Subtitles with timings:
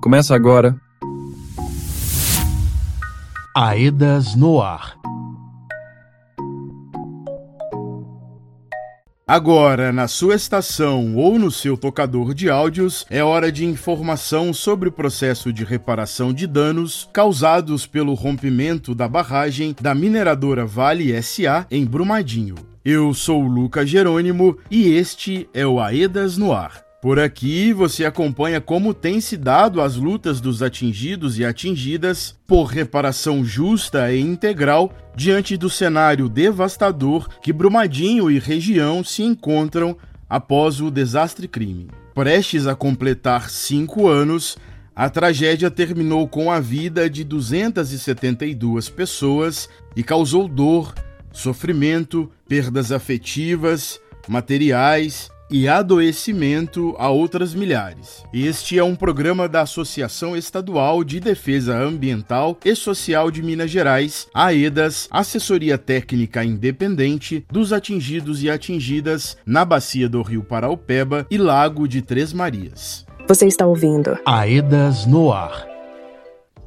[0.00, 0.80] Começa agora.
[3.54, 4.98] Aedas no ar.
[9.28, 14.88] Agora, na sua estação ou no seu tocador de áudios, é hora de informação sobre
[14.88, 21.66] o processo de reparação de danos causados pelo rompimento da barragem da mineradora Vale SA
[21.70, 22.54] em Brumadinho.
[22.82, 26.89] Eu sou o Lucas Jerônimo e este é o Aedas no Ar.
[27.00, 32.64] Por aqui você acompanha como tem se dado as lutas dos atingidos e atingidas por
[32.64, 39.96] reparação justa e integral diante do cenário devastador que Brumadinho e região se encontram
[40.28, 41.88] após o desastre crime.
[42.14, 44.58] Prestes a completar cinco anos,
[44.94, 50.92] a tragédia terminou com a vida de 272 pessoas e causou dor,
[51.32, 58.24] sofrimento, perdas afetivas, materiais e adoecimento a outras milhares.
[58.32, 64.28] Este é um programa da Associação Estadual de Defesa Ambiental e Social de Minas Gerais,
[64.34, 71.86] AEDAS, Assessoria Técnica Independente dos atingidos e atingidas na bacia do Rio Paraupeba e Lago
[71.88, 73.04] de Três Marias.
[73.28, 75.69] Você está ouvindo Aedas no ar.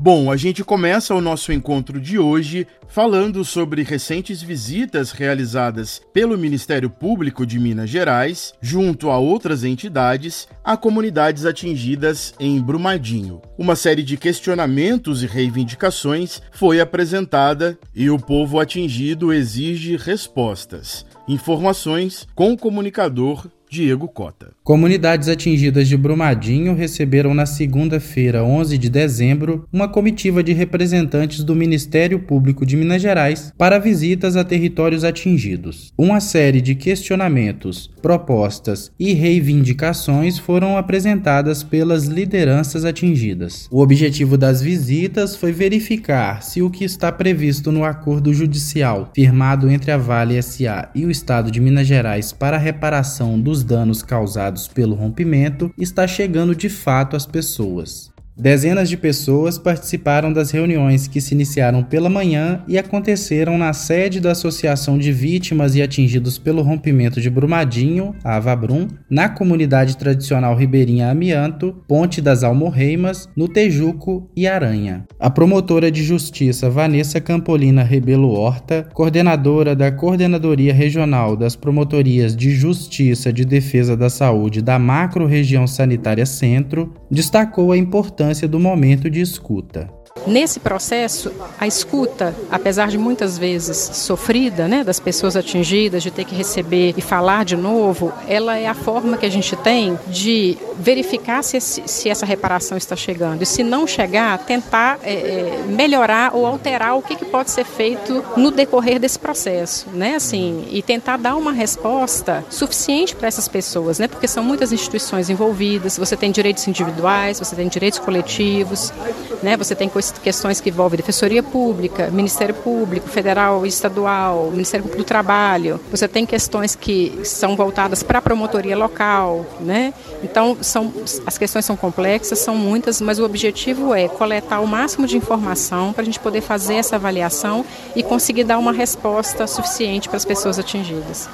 [0.06, 6.38] Bom, a gente começa o nosso encontro de hoje falando sobre recentes visitas realizadas pelo
[6.38, 13.42] Ministério Público de Minas Gerais, junto a outras entidades, a comunidades atingidas em Brumadinho.
[13.58, 21.06] Uma série de questionamentos e reivindicações foi apresentada e o povo atingido exige respostas.
[21.30, 24.52] Informações com o comunicador Diego Cota.
[24.64, 31.56] Comunidades atingidas de Brumadinho receberam na segunda-feira, 11 de dezembro, uma comitiva de representantes do
[31.56, 35.92] Ministério Público de Minas Gerais para visitas a territórios atingidos.
[35.98, 43.68] Uma série de questionamentos, propostas e reivindicações foram apresentadas pelas lideranças atingidas.
[43.72, 49.68] O objetivo das visitas foi verificar se o que está previsto no acordo judicial firmado
[49.68, 54.04] entre a Vale SA e o Estado de Minas Gerais para a reparação dos danos
[54.04, 58.13] causados pelo rompimento está chegando de fato às pessoas.
[58.36, 64.20] Dezenas de pessoas participaram das reuniões que se iniciaram pela manhã e aconteceram na sede
[64.20, 70.56] da Associação de Vítimas e Atingidos pelo Rompimento de Brumadinho, a Avabrum, na comunidade tradicional
[70.56, 75.06] ribeirinha Amianto, Ponte das Almorreimas, no Tejuco e Aranha.
[75.20, 82.50] A promotora de justiça Vanessa Campolina Rebelo Horta, coordenadora da Coordenadoria Regional das Promotorias de
[82.50, 89.10] Justiça de Defesa da Saúde da Macro-Região Sanitária Centro, destacou a importância importância do momento
[89.10, 89.90] de escuta.
[90.26, 96.24] Nesse processo, a escuta, apesar de muitas vezes sofrida, né, das pessoas atingidas, de ter
[96.24, 100.58] que receber e falar de novo, ela é a forma que a gente tem de
[100.78, 103.42] verificar se, se essa reparação está chegando.
[103.42, 107.66] E se não chegar, tentar é, é, melhorar ou alterar o que, que pode ser
[107.66, 113.48] feito no decorrer desse processo, né, assim, e tentar dar uma resposta suficiente para essas
[113.48, 115.98] pessoas, né, porque são muitas instituições envolvidas.
[115.98, 118.94] Você tem direitos individuais, você tem direitos coletivos,
[119.42, 125.04] né, você tem questões que envolvem Defensoria Pública, Ministério Público, Federal e Estadual, Ministério Público
[125.04, 125.80] do Trabalho.
[125.92, 129.94] Você tem questões que são voltadas para a promotoria local, né?
[130.24, 130.92] Então, são,
[131.26, 135.94] as questões são complexas, são muitas, mas o objetivo é coletar o máximo de informação
[135.94, 137.66] para a gente poder fazer essa avaliação
[137.96, 141.30] e conseguir dar uma resposta suficiente para as pessoas atingidas.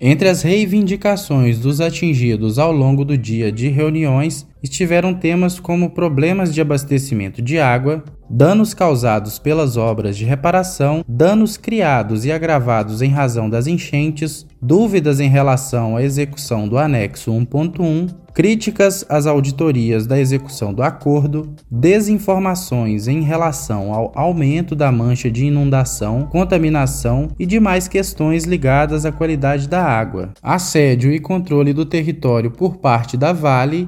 [0.00, 6.54] Entre as reivindicações dos atingidos ao longo do dia de reuniões estiveram temas como problemas
[6.54, 13.10] de abastecimento de água, danos causados pelas obras de reparação, danos criados e agravados em
[13.10, 20.18] razão das enchentes, dúvidas em relação à execução do anexo 1.1, críticas às auditorias da
[20.18, 27.86] execução do acordo, desinformações em relação ao aumento da mancha de inundação, contaminação e demais
[27.86, 33.86] questões ligadas à qualidade da água, assédio e controle do território por parte da Vale,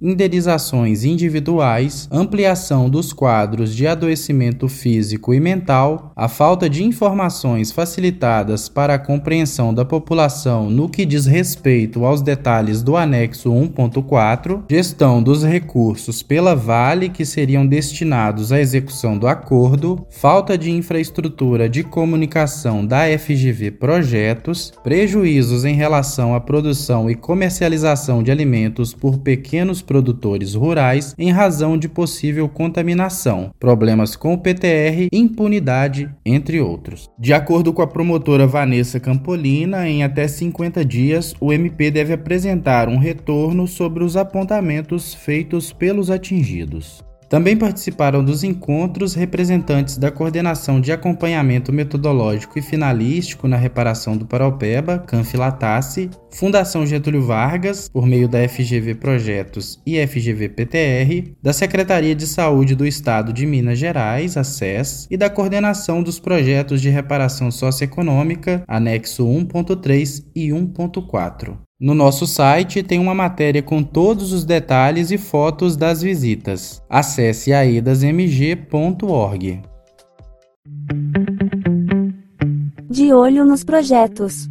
[0.66, 8.68] indenizações individuais, ampliação dos quadros de adoecimento físico e mental, a falta de informações facilitadas
[8.68, 14.64] para a compreensão da população no que diz respeito aos detalhes do anexo 1.4 4.
[14.70, 21.68] Gestão dos recursos pela Vale que seriam destinados à execução do acordo, falta de infraestrutura
[21.68, 29.18] de comunicação da FGV Projetos, prejuízos em relação à produção e comercialização de alimentos por
[29.18, 37.08] pequenos produtores rurais em razão de possível contaminação, problemas com o PTR, impunidade, entre outros.
[37.18, 42.88] De acordo com a promotora Vanessa Campolina, em até 50 dias, o MP deve apresentar
[42.88, 47.04] um retorno sobre os apontamentos feitos pelos atingidos.
[47.28, 54.24] Também participaram dos encontros representantes da Coordenação de Acompanhamento Metodológico e Finalístico na Reparação do
[54.24, 62.14] Paraupeba, Canfilatassi, Fundação Getúlio Vargas, por meio da FGV Projetos e FGV PTR, da Secretaria
[62.14, 66.90] de Saúde do Estado de Minas Gerais, a SES, e da Coordenação dos Projetos de
[66.90, 71.65] Reparação Socioeconômica, anexo 1.3 e 1.4.
[71.78, 76.82] No nosso site tem uma matéria com todos os detalhes e fotos das visitas.
[76.88, 79.60] Acesse aedasmg.org.
[82.88, 84.48] De olho nos projetos.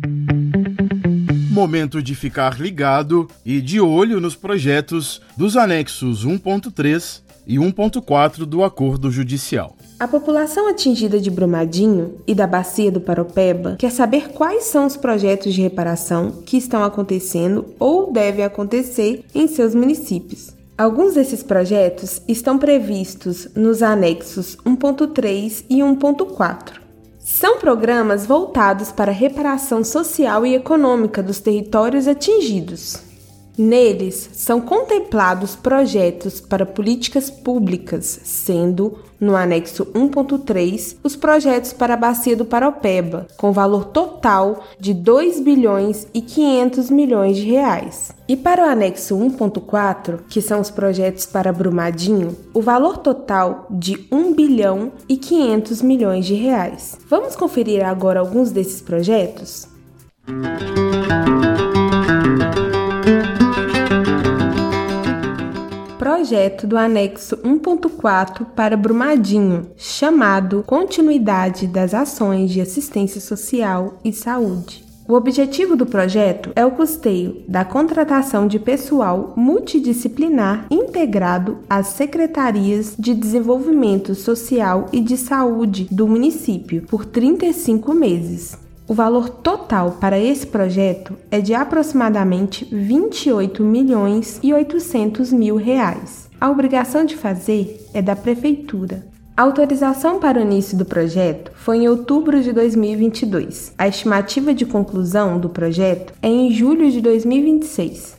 [1.49, 8.63] Momento de ficar ligado e de olho nos projetos dos anexos 1.3 e 1.4 do
[8.63, 9.75] Acordo Judicial.
[9.97, 14.97] A população atingida de Brumadinho e da Bacia do Paropeba quer saber quais são os
[14.97, 20.53] projetos de reparação que estão acontecendo ou devem acontecer em seus municípios.
[20.77, 26.73] Alguns desses projetos estão previstos nos anexos 1.3 e 1.4.
[27.17, 32.97] São programas voltados para a reparação social e econômica dos territórios atingidos.
[33.57, 41.97] Neles são contemplados projetos para políticas públicas, sendo, no anexo 1.3, os projetos para a
[41.97, 48.11] Bacia do Paropeba, com valor total de 2 bilhões e 500 milhões de reais.
[48.27, 54.05] E para o anexo 1.4, que são os projetos para Brumadinho, o valor total de
[54.11, 56.97] 1 bilhão e 500 milhões de reais.
[57.09, 59.67] Vamos conferir agora alguns desses projetos?
[66.25, 74.83] Projeto do anexo 1.4 para Brumadinho, chamado Continuidade das Ações de Assistência Social e Saúde.
[75.07, 82.95] O objetivo do projeto é o custeio da contratação de pessoal multidisciplinar integrado às secretarias
[82.97, 88.64] de Desenvolvimento Social e de Saúde do município por 35 meses.
[88.87, 96.29] O valor total para esse projeto é de aproximadamente 28 milhões e 800 mil reais.
[96.39, 99.03] A obrigação de fazer é da prefeitura.
[99.35, 103.73] A autorização para o início do projeto foi em outubro de 2022.
[103.75, 108.15] A estimativa de conclusão do projeto é em julho de 2026.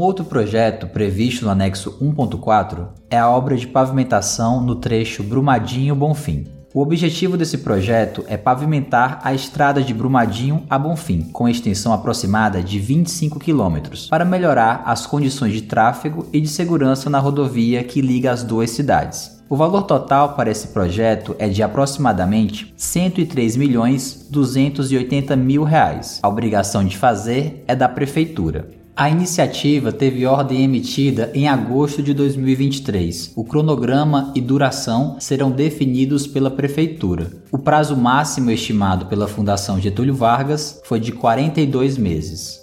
[0.00, 6.60] Outro projeto previsto no anexo 1.4 é a obra de pavimentação no trecho Brumadinho-Bonfim.
[6.72, 12.62] O objetivo desse projeto é pavimentar a estrada de Brumadinho a Bonfim, com extensão aproximada
[12.62, 18.00] de 25 km, para melhorar as condições de tráfego e de segurança na rodovia que
[18.00, 19.40] liga as duas cidades.
[19.48, 26.20] O valor total para esse projeto é de aproximadamente 103 milhões 280 mil reais.
[26.22, 28.79] A obrigação de fazer é da prefeitura.
[29.00, 33.32] A iniciativa teve ordem emitida em agosto de 2023.
[33.34, 37.30] O cronograma e duração serão definidos pela Prefeitura.
[37.50, 42.60] O prazo máximo estimado pela Fundação Getúlio Vargas foi de 42 meses.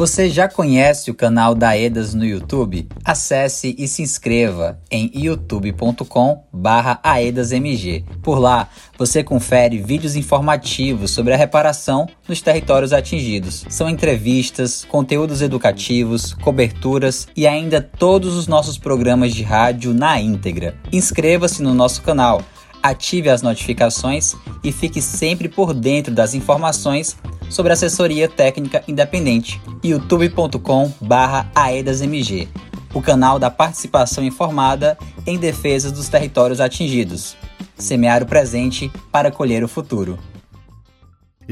[0.00, 2.88] Você já conhece o canal da EDAS no YouTube?
[3.04, 8.06] Acesse e se inscreva em youtube.com/aedasmg.
[8.22, 13.66] Por lá, você confere vídeos informativos sobre a reparação nos territórios atingidos.
[13.68, 20.74] São entrevistas, conteúdos educativos, coberturas e ainda todos os nossos programas de rádio na íntegra.
[20.90, 22.40] Inscreva-se no nosso canal
[22.82, 27.16] ative as notificações e fique sempre por dentro das informações
[27.48, 29.60] sobre assessoria técnica independente.
[29.82, 32.48] youtube.com/aedasmg,
[32.94, 34.96] o canal da participação informada
[35.26, 37.36] em defesa dos territórios atingidos.
[37.76, 40.18] Semear o presente para colher o futuro.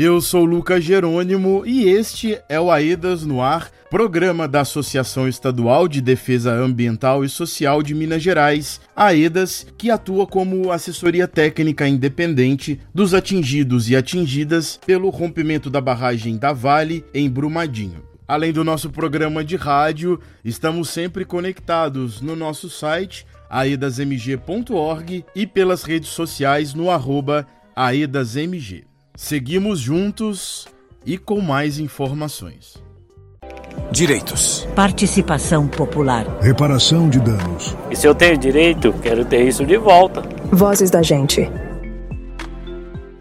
[0.00, 5.88] Eu sou Lucas Jerônimo e este é o AEDAS no Ar, programa da Associação Estadual
[5.88, 12.78] de Defesa Ambiental e Social de Minas Gerais, AEDAS, que atua como assessoria técnica independente
[12.94, 18.04] dos atingidos e atingidas pelo rompimento da barragem da Vale em Brumadinho.
[18.28, 25.82] Além do nosso programa de rádio, estamos sempre conectados no nosso site aedasmg.org e pelas
[25.82, 28.87] redes sociais no arroba aedasmg.
[29.20, 30.68] Seguimos juntos
[31.04, 32.80] e com mais informações.
[33.90, 34.64] Direitos.
[34.76, 36.24] Participação popular.
[36.40, 37.76] Reparação de danos.
[37.90, 40.22] E se eu tenho direito, quero ter isso de volta.
[40.52, 41.50] Vozes da gente.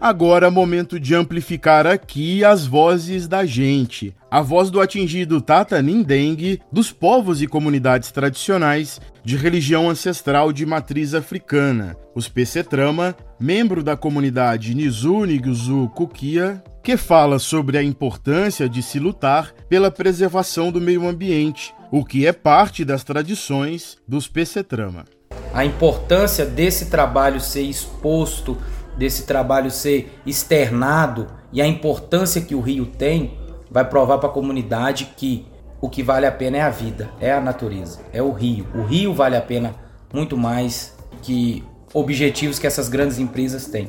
[0.00, 4.14] Agora é momento de amplificar aqui as vozes da gente.
[4.30, 10.64] a voz do atingido Tata Nindeng, dos povos e comunidades tradicionais de religião ancestral de
[10.64, 12.30] matriz africana, os
[12.68, 19.52] Trama, membro da comunidade Nizu Niguzu Kukia, que fala sobre a importância de se lutar
[19.68, 24.30] pela preservação do meio ambiente, o que é parte das tradições dos
[24.68, 25.06] Trama.
[25.52, 28.58] A importância desse trabalho ser exposto,
[28.98, 33.38] desse trabalho ser externado e a importância que o rio tem
[33.70, 35.46] vai provar para a comunidade que
[35.80, 38.66] o que vale a pena é a vida, é a natureza, é o rio.
[38.74, 39.74] O rio vale a pena
[40.12, 41.64] muito mais que
[41.94, 43.88] objetivos que essas grandes empresas têm.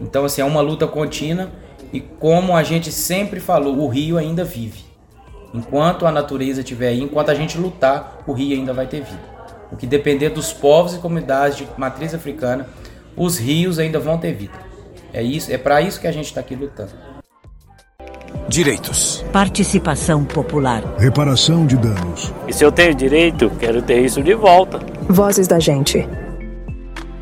[0.00, 1.50] Então, assim, é uma luta contínua
[1.92, 4.84] e como a gente sempre falou, o rio ainda vive.
[5.52, 9.36] Enquanto a natureza estiver aí, enquanto a gente lutar, o rio ainda vai ter vida.
[9.70, 12.66] O que depender dos povos e comunidades de matriz africana,
[13.16, 14.58] os rios ainda vão ter vida.
[15.12, 16.92] É isso, é para isso que a gente está aqui lutando.
[18.48, 19.24] Direitos.
[19.32, 20.82] Participação popular.
[20.98, 22.32] Reparação de danos.
[22.46, 24.78] E se eu tenho direito, quero ter isso de volta.
[25.08, 26.06] Vozes da gente.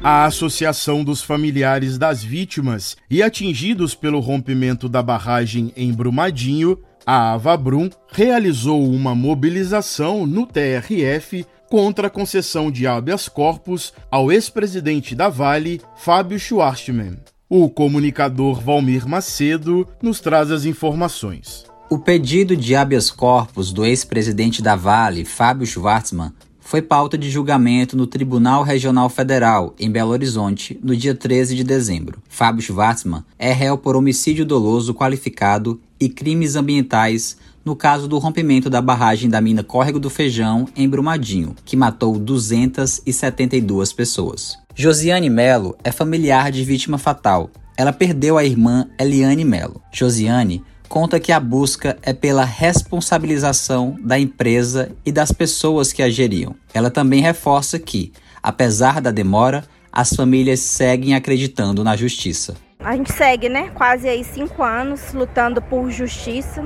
[0.03, 7.33] A Associação dos Familiares das Vítimas e Atingidos pelo rompimento da barragem em Brumadinho, a
[7.33, 15.28] Avabrum, realizou uma mobilização no TRF contra a concessão de habeas corpus ao ex-presidente da
[15.28, 17.19] Vale, Fábio Schwartzman.
[17.49, 21.64] O comunicador Valmir Macedo nos traz as informações.
[21.90, 27.97] O pedido de habeas corpus do ex-presidente da Vale, Fábio Schwartzman, foi pauta de julgamento
[27.97, 32.23] no Tribunal Regional Federal, em Belo Horizonte, no dia 13 de dezembro.
[32.28, 38.68] Fábio Schwartzman é réu por homicídio doloso qualificado e crimes ambientais no caso do rompimento
[38.68, 44.59] da barragem da mina Córrego do Feijão, em Brumadinho, que matou 272 pessoas.
[44.75, 47.50] Josiane Melo é familiar de vítima fatal.
[47.76, 49.80] Ela perdeu a irmã Eliane Melo.
[49.92, 56.11] Josiane conta que a busca é pela responsabilização da empresa e das pessoas que a
[56.11, 56.54] geriam.
[56.73, 62.54] Ela também reforça que, apesar da demora, as famílias seguem acreditando na justiça.
[62.80, 63.71] A gente segue, né?
[63.75, 66.62] Quase aí cinco anos lutando por justiça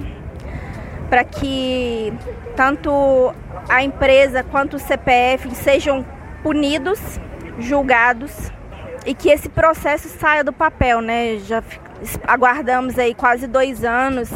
[1.09, 2.13] para que
[2.57, 3.33] tanto
[3.69, 6.05] a empresa quanto o CPF sejam
[6.43, 7.01] punidos
[7.59, 8.51] julgados
[9.07, 11.39] e que esse processo saia do papel, né?
[11.39, 11.63] Já
[12.27, 14.31] aguardamos aí quase dois anos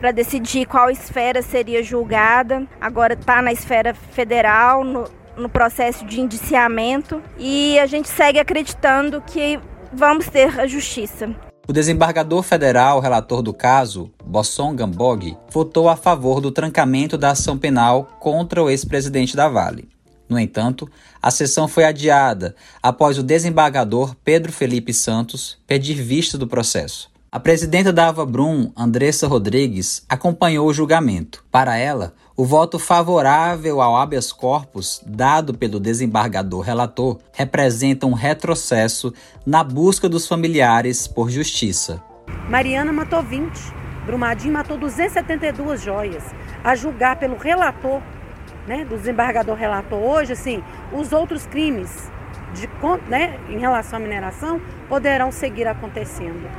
[0.00, 2.66] para decidir qual esfera seria julgada.
[2.80, 5.04] Agora está na esfera federal, no,
[5.36, 9.58] no processo de indiciamento, e a gente segue acreditando que
[9.92, 11.34] vamos ter a justiça.
[11.68, 17.58] O desembargador federal relator do caso, Bosson Gambog, votou a favor do trancamento da ação
[17.58, 19.88] penal contra o ex-presidente da Vale.
[20.28, 20.88] No entanto,
[21.20, 27.10] a sessão foi adiada após o desembargador Pedro Felipe Santos pedir vista do processo.
[27.32, 31.44] A presidenta da Avabrum, Andressa Rodrigues, acompanhou o julgamento.
[31.50, 39.12] Para ela, o voto favorável ao habeas corpus dado pelo desembargador relator representa um retrocesso
[39.46, 42.02] na busca dos familiares por justiça.
[42.50, 43.50] Mariana matou 20,
[44.04, 46.24] Brumadinho matou 272 joias.
[46.62, 48.02] A julgar pelo relator
[48.66, 50.62] né, do desembargador relatou hoje, assim,
[50.92, 52.10] os outros crimes
[52.52, 52.68] de,
[53.08, 56.50] né, em relação à mineração poderão seguir acontecendo.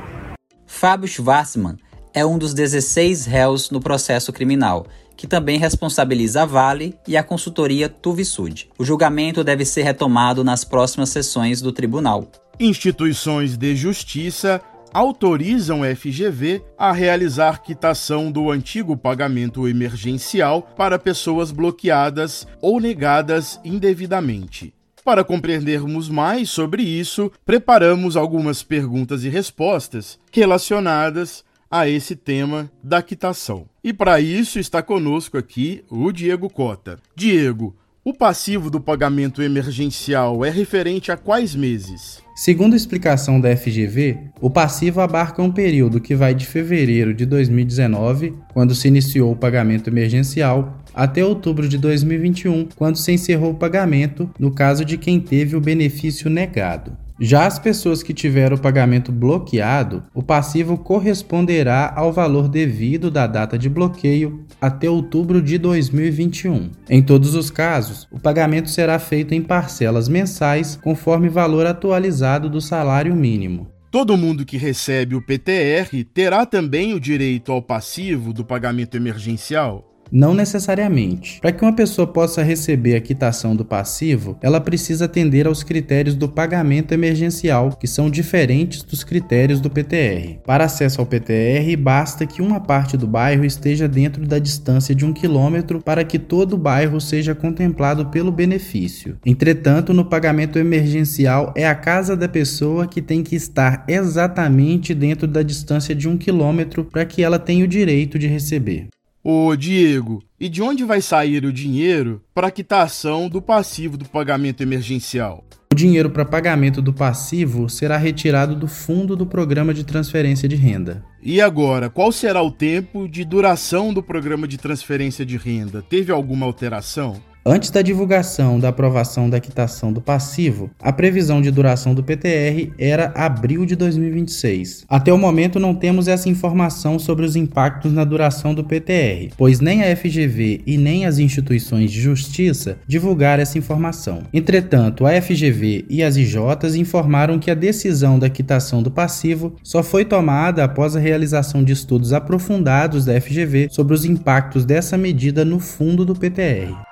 [0.66, 1.76] Fábio Schwarzman
[2.12, 4.86] é um dos 16 réus no processo criminal,
[5.18, 8.70] que também responsabiliza a Vale e a consultoria Tuvisud.
[8.78, 12.30] O julgamento deve ser retomado nas próximas sessões do tribunal.
[12.60, 14.62] Instituições de justiça
[14.94, 23.60] autorizam a FGV a realizar quitação do antigo pagamento emergencial para pessoas bloqueadas ou negadas
[23.64, 24.72] indevidamente.
[25.04, 33.02] Para compreendermos mais sobre isso, preparamos algumas perguntas e respostas relacionadas a esse tema da
[33.02, 33.66] quitação.
[33.88, 36.98] E para isso está conosco aqui o Diego Cota.
[37.16, 42.22] Diego, o passivo do pagamento emergencial é referente a quais meses?
[42.36, 47.24] Segundo a explicação da FGV, o passivo abarca um período que vai de fevereiro de
[47.24, 53.58] 2019, quando se iniciou o pagamento emergencial, até outubro de 2021, quando se encerrou o
[53.58, 56.94] pagamento, no caso de quem teve o benefício negado.
[57.20, 63.26] Já as pessoas que tiveram o pagamento bloqueado, o passivo corresponderá ao valor devido da
[63.26, 66.70] data de bloqueio até outubro de 2021.
[66.88, 72.60] Em todos os casos, o pagamento será feito em parcelas mensais conforme valor atualizado do
[72.60, 73.66] salário mínimo.
[73.90, 79.87] Todo mundo que recebe o PTR terá também o direito ao passivo do pagamento emergencial?
[80.10, 81.40] Não necessariamente.
[81.40, 86.14] Para que uma pessoa possa receber a quitação do passivo, ela precisa atender aos critérios
[86.14, 90.38] do pagamento emergencial, que são diferentes dos critérios do PTR.
[90.44, 95.04] Para acesso ao PTR, basta que uma parte do bairro esteja dentro da distância de
[95.04, 99.16] um quilômetro para que todo o bairro seja contemplado pelo benefício.
[99.24, 105.26] Entretanto, no pagamento emergencial, é a casa da pessoa que tem que estar exatamente dentro
[105.26, 108.88] da distância de um quilômetro para que ela tenha o direito de receber.
[109.22, 114.62] Ô Diego, e de onde vai sair o dinheiro para quitação do passivo do pagamento
[114.62, 115.44] emergencial?
[115.72, 120.54] O dinheiro para pagamento do passivo será retirado do fundo do programa de transferência de
[120.54, 121.04] renda.
[121.20, 125.82] E agora, qual será o tempo de duração do programa de transferência de renda?
[125.82, 127.20] Teve alguma alteração?
[127.50, 132.74] Antes da divulgação da aprovação da quitação do passivo, a previsão de duração do PTR
[132.78, 134.84] era abril de 2026.
[134.86, 139.60] Até o momento não temos essa informação sobre os impactos na duração do PTR, pois
[139.60, 144.24] nem a FGV e nem as instituições de justiça divulgaram essa informação.
[144.30, 149.82] Entretanto, a FGV e as IJs informaram que a decisão da quitação do passivo só
[149.82, 155.46] foi tomada após a realização de estudos aprofundados da FGV sobre os impactos dessa medida
[155.46, 156.87] no fundo do PTR.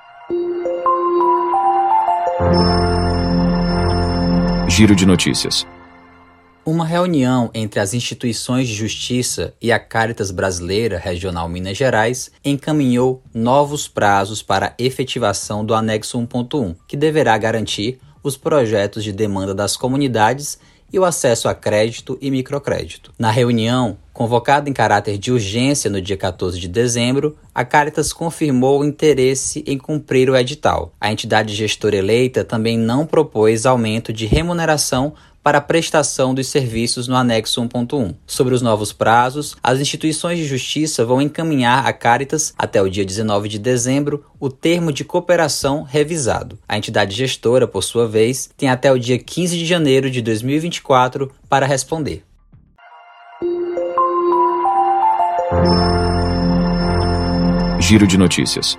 [4.69, 5.67] Giro de notícias.
[6.67, 13.23] Uma reunião entre as instituições de justiça e a Caritas Brasileira Regional Minas Gerais encaminhou
[13.33, 19.55] novos prazos para a efetivação do anexo 1.1, que deverá garantir os projetos de demanda
[19.55, 20.59] das comunidades
[20.93, 23.13] e o acesso a crédito e microcrédito.
[23.19, 28.81] Na reunião, convocada em caráter de urgência no dia 14 de dezembro, a Caritas confirmou
[28.81, 30.93] o interesse em cumprir o edital.
[31.01, 35.15] A entidade gestora eleita também não propôs aumento de remuneração
[35.47, 38.17] para a prestação dos serviços no anexo 1.1.
[38.27, 43.05] Sobre os novos prazos, as instituições de justiça vão encaminhar à Caritas, até o dia
[43.05, 46.59] 19 de dezembro, o termo de cooperação revisado.
[46.69, 51.31] A entidade gestora, por sua vez, tem até o dia 15 de janeiro de 2024
[51.49, 52.25] para responder.
[57.79, 58.77] Giro de notícias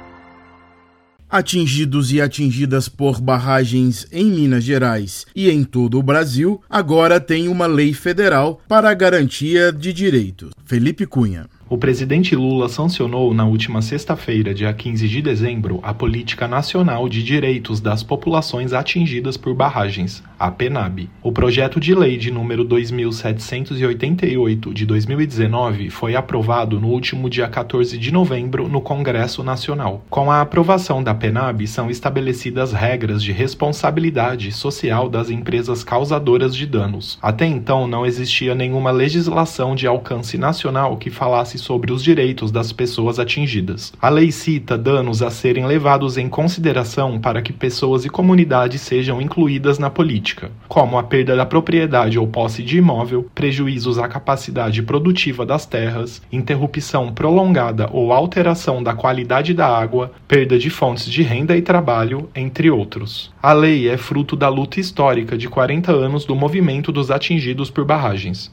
[1.30, 7.48] atingidos e atingidas por barragens em Minas Gerais e em todo o Brasil, agora tem
[7.48, 10.52] uma lei federal para a garantia de direitos.
[10.66, 11.48] Felipe Cunha.
[11.70, 17.22] O presidente Lula sancionou na última sexta-feira, dia 15 de dezembro, a Política Nacional de
[17.22, 21.10] Direitos das Populações Atingidas por Barragens, a PENAB.
[21.24, 27.98] O projeto de lei de número 2788 de 2019 foi aprovado no último dia 14
[27.98, 30.04] de novembro no Congresso Nacional.
[30.10, 36.66] Com a aprovação da PENAB, são estabelecidas regras de responsabilidade social das empresas causadoras de
[36.66, 37.18] danos.
[37.22, 42.72] Até então, não existia nenhuma legislação de alcance nacional que falasse sobre os direitos das
[42.72, 43.94] pessoas atingidas.
[44.02, 49.22] A lei cita danos a serem levados em consideração para que pessoas e comunidades sejam
[49.22, 50.27] incluídas na política,
[50.68, 56.22] como a perda da propriedade ou posse de imóvel, prejuízos à capacidade produtiva das terras,
[56.32, 62.30] interrupção prolongada ou alteração da qualidade da água, perda de fontes de renda e trabalho,
[62.36, 63.34] entre outros.
[63.42, 67.86] A lei é fruto da luta histórica de 40 anos do movimento dos atingidos por
[67.86, 68.52] barragens.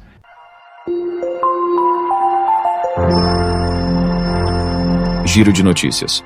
[5.25, 6.23] Giro de notícias.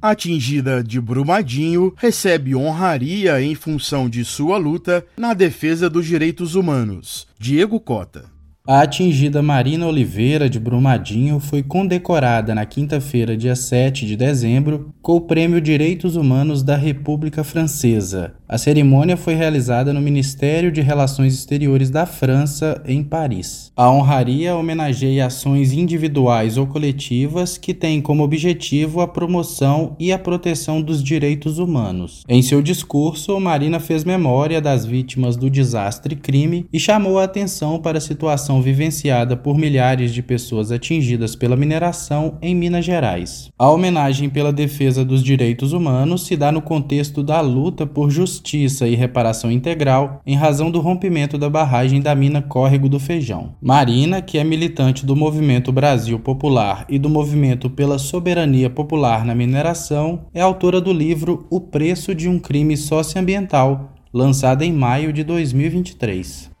[0.00, 7.26] Atingida de Brumadinho, recebe honraria em função de sua luta na defesa dos direitos humanos.
[7.38, 8.37] Diego Cota.
[8.70, 15.16] A atingida Marina Oliveira de Brumadinho foi condecorada na quinta-feira, dia 7 de dezembro, com
[15.16, 18.34] o Prêmio Direitos Humanos da República Francesa.
[18.46, 23.72] A cerimônia foi realizada no Ministério de Relações Exteriores da França, em Paris.
[23.74, 30.18] A honraria homenageia ações individuais ou coletivas que têm como objetivo a promoção e a
[30.18, 32.22] proteção dos direitos humanos.
[32.28, 37.78] Em seu discurso, Marina fez memória das vítimas do desastre crime e chamou a atenção
[37.78, 43.50] para a situação situação vivenciada por milhares de pessoas atingidas pela mineração em Minas Gerais.
[43.58, 48.86] A homenagem pela defesa dos direitos humanos se dá no contexto da luta por justiça
[48.86, 53.54] e reparação integral em razão do rompimento da barragem da mina Córrego do Feijão.
[53.60, 59.34] Marina, que é militante do Movimento Brasil Popular e do Movimento pela Soberania Popular na
[59.34, 65.22] Mineração, é autora do livro O Preço de um Crime Socioambiental, lançado em maio de
[65.22, 66.57] 2023.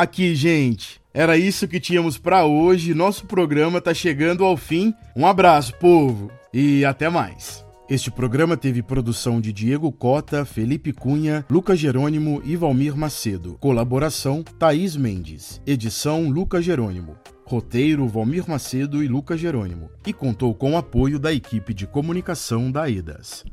[0.00, 0.98] Aqui, gente.
[1.12, 2.94] Era isso que tínhamos para hoje.
[2.94, 4.94] Nosso programa tá chegando ao fim.
[5.14, 7.62] Um abraço, povo, e até mais.
[7.86, 13.58] Este programa teve produção de Diego Cota, Felipe Cunha, Lucas Jerônimo e Valmir Macedo.
[13.60, 15.60] Colaboração Thaís Mendes.
[15.66, 17.18] Edição Lucas Jerônimo.
[17.44, 19.90] Roteiro Valmir Macedo e Lucas Jerônimo.
[20.06, 23.44] E contou com o apoio da equipe de comunicação da EDAS.